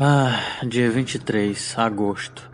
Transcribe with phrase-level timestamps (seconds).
[0.00, 2.48] Ah, dia 23, agosto.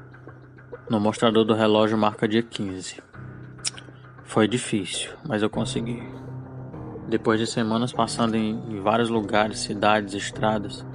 [0.89, 3.03] No mostrador do relógio marca dia 15.
[4.25, 6.03] Foi difícil, mas eu consegui.
[7.07, 10.87] Depois de semanas passando em, em vários lugares, cidades, estradas,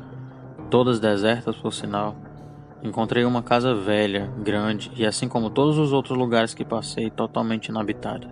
[0.71, 2.15] todas desertas por sinal,
[2.81, 7.67] encontrei uma casa velha, grande e, assim como todos os outros lugares que passei, totalmente
[7.67, 8.27] inabitada.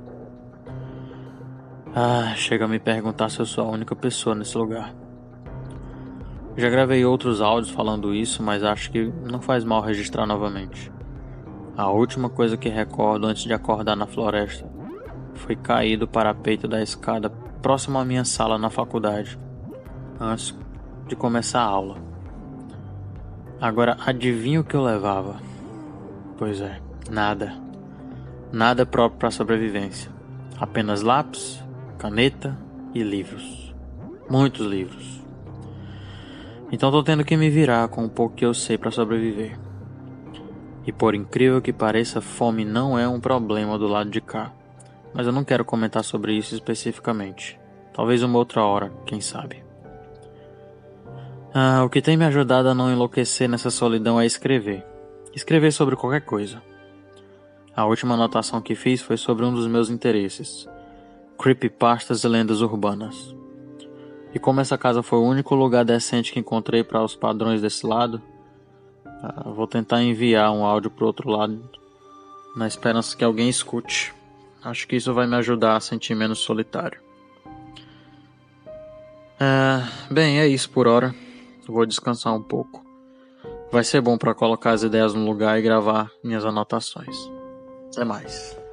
[1.93, 5.06] Ah, chega a me perguntar se eu sou a única pessoa nesse lugar.
[6.57, 10.91] Já gravei outros áudios falando isso, mas acho que não faz mal registrar novamente.
[11.77, 14.67] A última coisa que recordo antes de acordar na floresta
[15.35, 17.29] foi cair do parapeito da escada
[17.61, 19.37] próximo à minha sala na faculdade,
[20.19, 20.57] antes
[21.07, 21.97] de começar a aula.
[23.61, 25.35] Agora adivinha o que eu levava?
[26.39, 27.53] Pois é, nada.
[28.51, 30.11] Nada próprio para sobrevivência.
[30.59, 31.63] Apenas lápis,
[31.99, 32.57] caneta
[32.95, 33.75] e livros.
[34.27, 35.26] Muitos livros.
[36.71, 39.57] Então tô tendo que me virar com o pouco que eu sei para sobreviver.
[40.85, 44.51] E por incrível que pareça, fome não é um problema do lado de cá.
[45.13, 47.59] Mas eu não quero comentar sobre isso especificamente.
[47.93, 49.63] Talvez uma outra hora, quem sabe.
[51.53, 54.85] Ah, o que tem me ajudado a não enlouquecer nessa solidão é escrever.
[55.33, 56.61] Escrever sobre qualquer coisa.
[57.75, 60.67] A última anotação que fiz foi sobre um dos meus interesses:
[61.37, 63.36] creepypastas e lendas urbanas.
[64.33, 67.85] E como essa casa foi o único lugar decente que encontrei para os padrões desse
[67.85, 68.21] lado,
[69.05, 71.69] uh, vou tentar enviar um áudio pro outro lado,
[72.55, 74.13] na esperança que alguém escute.
[74.63, 76.99] Acho que isso vai me ajudar a sentir menos solitário.
[79.37, 81.13] Uh, bem, é isso por hora.
[81.67, 82.85] Vou descansar um pouco.
[83.71, 87.15] Vai ser bom para colocar as ideias no lugar e gravar minhas anotações.
[87.91, 88.66] Até mais.